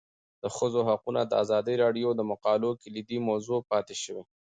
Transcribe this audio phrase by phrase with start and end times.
[0.43, 4.23] د ښځو حقونه د ازادي راډیو د مقالو کلیدي موضوع پاتې شوی.